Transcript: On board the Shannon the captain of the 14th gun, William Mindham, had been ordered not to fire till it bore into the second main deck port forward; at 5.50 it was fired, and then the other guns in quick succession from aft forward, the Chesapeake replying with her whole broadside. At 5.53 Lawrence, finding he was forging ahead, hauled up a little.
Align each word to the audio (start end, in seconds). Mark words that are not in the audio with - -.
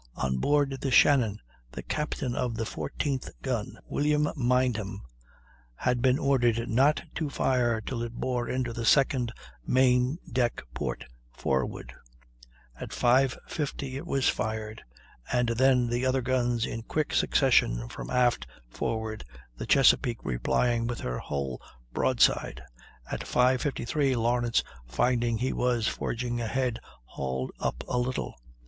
On 0.15 0.37
board 0.37 0.79
the 0.81 0.89
Shannon 0.89 1.37
the 1.73 1.83
captain 1.83 2.33
of 2.33 2.55
the 2.55 2.63
14th 2.63 3.29
gun, 3.43 3.77
William 3.85 4.29
Mindham, 4.35 5.01
had 5.75 6.01
been 6.01 6.17
ordered 6.17 6.67
not 6.67 7.03
to 7.13 7.29
fire 7.29 7.79
till 7.81 8.01
it 8.01 8.13
bore 8.13 8.49
into 8.49 8.73
the 8.73 8.83
second 8.83 9.31
main 9.63 10.17
deck 10.31 10.63
port 10.73 11.05
forward; 11.31 11.93
at 12.79 12.89
5.50 12.89 13.93
it 13.93 14.07
was 14.07 14.27
fired, 14.27 14.81
and 15.31 15.49
then 15.49 15.85
the 15.87 16.03
other 16.03 16.23
guns 16.23 16.65
in 16.65 16.81
quick 16.81 17.13
succession 17.13 17.87
from 17.87 18.09
aft 18.09 18.47
forward, 18.71 19.23
the 19.55 19.67
Chesapeake 19.67 20.25
replying 20.25 20.87
with 20.87 21.01
her 21.01 21.19
whole 21.19 21.61
broadside. 21.93 22.63
At 23.11 23.19
5.53 23.21 24.15
Lawrence, 24.15 24.63
finding 24.87 25.37
he 25.37 25.53
was 25.53 25.87
forging 25.87 26.41
ahead, 26.41 26.79
hauled 27.05 27.51
up 27.59 27.83
a 27.87 27.99
little. 27.99 28.33